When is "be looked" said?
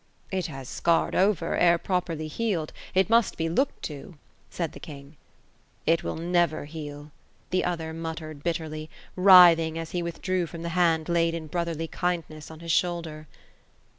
3.37-3.83